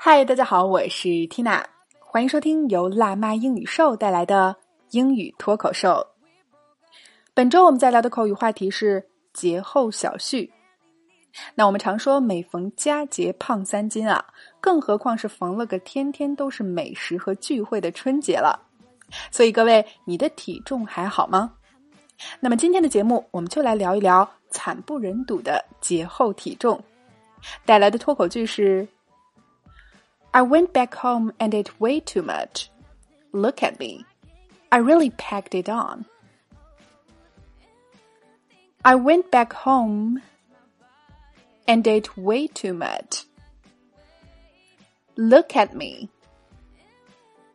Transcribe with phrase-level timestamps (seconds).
[0.00, 1.60] 嗨，大家好，我是 Tina，
[1.98, 4.54] 欢迎收听由辣妈英语秀带来的
[4.92, 6.06] 英语脱口秀。
[7.34, 10.52] 本周我们在聊的口语话题是节后小叙。
[11.56, 14.24] 那我们常说每逢佳节胖三斤啊，
[14.60, 18.56] 更何况是逢了个天天都是美食和聚会的春节了。
[19.32, 21.52] 所以各位，你的体重还好吗？
[22.38, 26.80] 那么今天的节目，我们就来聊一聊惨不忍睹的节后体重。
[27.66, 28.86] 带来的脱口句是。
[30.37, 32.69] I went back home and ate way too much.
[33.31, 34.05] Look at me.
[34.71, 36.05] I really packed it on.
[38.83, 40.21] I went back home
[41.67, 43.25] and ate way too much.
[45.15, 46.09] Look at me.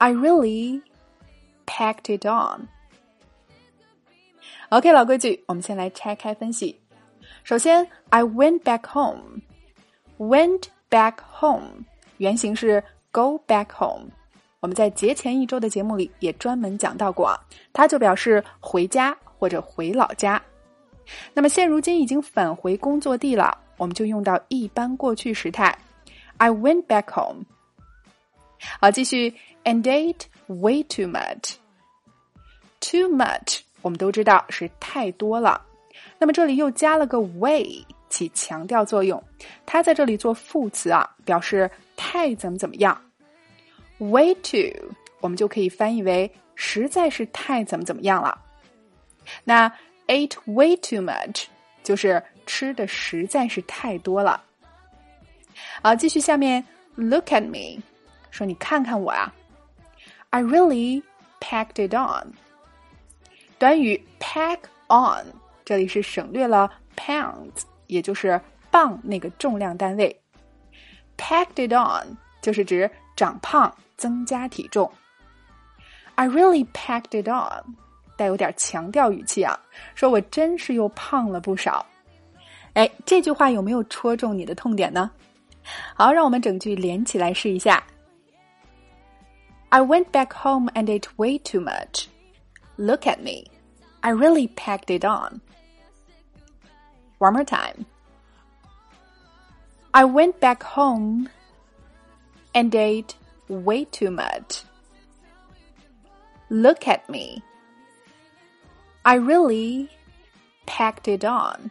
[0.00, 0.82] I really
[1.66, 2.68] packed it on.
[4.70, 6.80] OK，老规矩，我们先来拆开分析。
[7.44, 9.42] 首先，I went back home.
[10.18, 11.84] Went back home
[12.19, 14.05] 原型是 go back home，
[14.59, 17.39] 我们在节前一周的节目里也专门讲到过啊，
[17.71, 20.41] 它就表示回家或者回老家。
[21.33, 25.75] 那么现如今已经返回工作地了，我们就用到一般过去时态
[26.37, 27.45] ，I went back home。
[28.81, 31.55] 好，继续，and ate way too much。
[32.81, 35.61] too much 我们都知道是太多了，
[36.17, 37.85] 那么这里又加了个 way。
[38.09, 39.23] 起强调作用，
[39.67, 42.99] 它在这里做副词啊，表示太怎么怎么样。
[43.97, 48.39] Way too，我们就可以翻译为实在是太怎么怎么样了。
[49.43, 49.69] 那
[50.07, 51.43] ate way too much
[51.83, 54.41] 就是吃的实在是太多了。
[55.83, 56.63] 好，继续下面
[56.95, 57.83] ，Look at me，
[58.31, 59.35] 说你看看我啊。
[60.29, 61.03] I really
[61.41, 62.31] packed it on。
[63.57, 65.25] 短语 pack on，
[65.65, 67.63] 这里是省略了 pounds。
[67.87, 68.39] 也就是
[68.69, 70.21] 磅那个重量单位
[71.18, 74.90] ，packed it on 就是指长胖、增加体重。
[76.16, 77.74] I really packed it on，
[78.16, 79.58] 带有点强调语气啊，
[79.94, 81.84] 说我真是又胖了不少。
[82.74, 85.10] 哎，这句话有没有戳中你的痛点呢？
[85.94, 87.82] 好，让我们整句连起来试一下。
[89.70, 92.06] I went back home and ate way too much.
[92.76, 93.50] Look at me.
[94.00, 95.40] I really packed it on.
[97.18, 97.86] One more time.
[99.92, 101.28] I went back home
[102.52, 103.14] and ate
[103.48, 104.62] way too much.
[106.48, 107.42] Look at me.
[109.02, 109.88] I really
[110.66, 111.70] packed it on.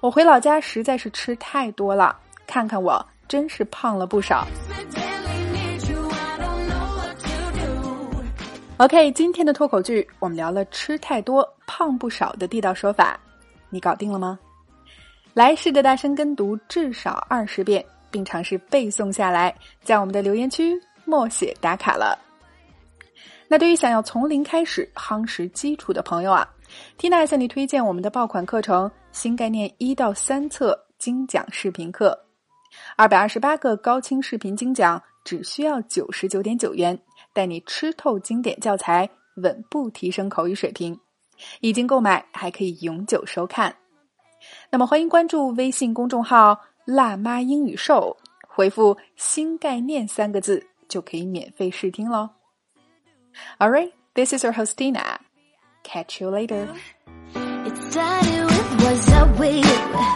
[0.00, 4.46] 我回老家实在是吃太多了，看看我真是胖了不少。
[8.76, 13.18] OK，今天的脱口剧我们聊了吃太多、胖不少的地道说法。
[13.70, 14.38] 你搞定了吗？
[15.33, 22.17] 来试着大声跟读至少二十遍，并尝试背诵下来，在我们的留言区默写打卡了。
[23.47, 26.47] 那对于想要从零开始夯实基础的朋友啊
[26.99, 32.11] ，Tina 向你推荐我们的爆款课程《新概念一到三册精讲视频课》，
[32.95, 36.99] 二百二十八个高清视频精讲，只需要九十九点九元，
[37.33, 40.99] 带你吃透经典教材，稳步提升口语水平。
[41.61, 43.73] 已经购买还可以永久收看，
[44.69, 48.15] 那么欢迎关注微信公众号“辣妈英语秀”，
[48.47, 52.29] 回复“新概念”三个字就可以免费试听喽。
[53.59, 55.17] All right, this is your hostina.
[55.83, 56.67] Catch you later.
[57.65, 60.09] It started with was a wave.